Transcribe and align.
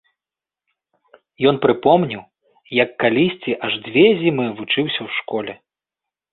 Ён 1.51 1.55
прыпомніў, 1.65 2.23
як 2.83 2.89
калісьці 3.05 3.57
аж 3.69 3.73
дзве 3.91 4.05
зімы 4.25 4.51
вучыўся 4.57 4.97
ў 4.97 5.09
школе. 5.21 5.53